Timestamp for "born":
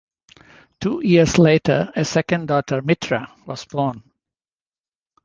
3.65-4.01